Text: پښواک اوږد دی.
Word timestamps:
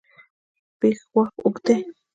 پښواک 0.79 1.33
اوږد 1.43 1.63
دی. 1.65 1.79